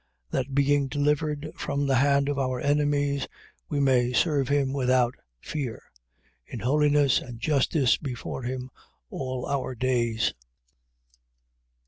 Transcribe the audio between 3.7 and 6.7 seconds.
may serve him without fear: 1:75. In